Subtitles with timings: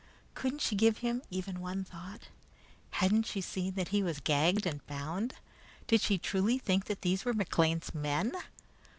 [0.33, 2.29] Couldn't she give him even one thought?
[2.89, 5.35] Hadn't she seen that he was gagged and bound?
[5.85, 8.33] Did she truly think that these were McLean's men?